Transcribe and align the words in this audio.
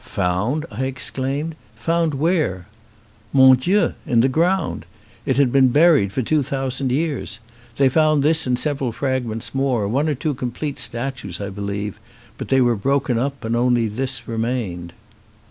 "Found!" 0.17 0.65
I 0.71 0.85
exclaimed. 0.85 1.53
"Found 1.75 2.15
where?" 2.15 2.65
"Mon 3.33 3.55
Dieu, 3.55 3.93
in 4.07 4.21
the 4.21 4.27
ground. 4.27 4.87
It 5.27 5.37
had 5.37 5.51
been 5.51 5.67
buried 5.67 6.11
for 6.11 6.23
two 6.23 6.41
thousand 6.41 6.91
years. 6.91 7.37
They 7.77 7.87
found 7.87 8.23
this 8.23 8.47
and 8.47 8.57
sev 8.57 8.79
eral 8.79 8.95
fragments 8.95 9.53
more, 9.53 9.87
one 9.87 10.09
or 10.09 10.15
two 10.15 10.33
complete 10.33 10.79
statues, 10.79 11.39
I 11.39 11.49
believe, 11.49 11.99
but 12.39 12.47
they 12.47 12.61
were 12.61 12.75
broken 12.75 13.19
up 13.19 13.45
and 13.45 13.55
only 13.55 13.87
this 13.87 14.27
remained." 14.27 14.93